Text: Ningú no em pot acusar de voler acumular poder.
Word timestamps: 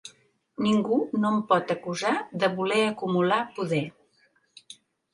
Ningú 0.67 0.97
no 1.25 1.31
em 1.33 1.37
pot 1.51 1.75
acusar 1.75 2.15
de 2.45 2.51
voler 2.57 2.83
acumular 2.89 3.41
poder. 3.61 3.87